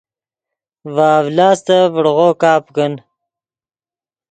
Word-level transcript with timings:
ڤے 0.93 1.07
اڤلاستف 1.19 1.89
ڤڑغو 1.95 2.29
کپ 2.41 2.63
کن 2.75 2.93